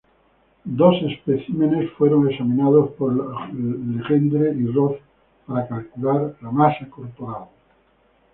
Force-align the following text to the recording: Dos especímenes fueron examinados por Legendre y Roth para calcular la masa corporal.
Dos 0.65 0.95
especímenes 1.03 1.91
fueron 1.91 2.27
examinados 2.27 2.89
por 2.95 3.13
Legendre 3.53 4.51
y 4.59 4.65
Roth 4.65 4.97
para 5.45 5.67
calcular 5.67 6.35
la 6.41 6.49
masa 6.49 6.89
corporal. 6.89 7.47